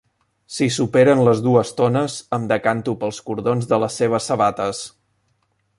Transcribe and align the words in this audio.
Si 0.53 0.67
superen 0.77 1.21
les 1.27 1.43
dues 1.47 1.73
tones, 1.81 2.15
em 2.39 2.49
decanto 2.53 2.97
pels 3.05 3.23
cordons 3.29 3.73
de 3.75 3.83
les 3.85 4.03
seves 4.03 4.31
sabates 4.33 4.83